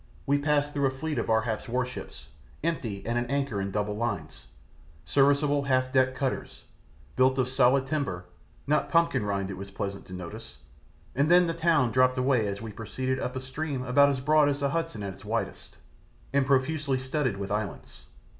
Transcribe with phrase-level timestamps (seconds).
[0.25, 2.25] We passed through a fleet of Ar hap's warships,
[2.63, 4.29] empty and at anchor in double line,
[5.05, 6.63] serviceable half decked cutters,
[7.15, 8.25] built of solid timber,
[8.65, 10.57] not pumpkin rind it was pleasant to notice,
[11.13, 14.49] and then the town dropped away as we proceeded up a stream about as broad
[14.49, 15.77] as the Hudson at its widest,
[16.33, 18.05] and profusely studded with islands.